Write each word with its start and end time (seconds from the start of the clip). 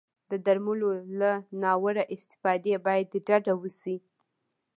د 0.31 0.33
درملو 0.45 0.91
له 1.19 1.31
ناوړه 1.61 2.03
استفادې 2.15 2.73
باید 2.85 3.07
ډډه 3.27 3.53
وشي. 3.61 3.97